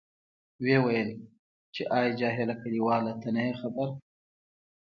ویې 0.63 0.77
ویل، 0.83 1.09
چې 1.73 1.81
آی 1.97 2.07
جاهله 2.19 2.53
کلیواله 2.61 3.13
ته 3.21 3.29
نه 3.35 3.41
یې 3.47 3.53
خبر. 3.61 3.89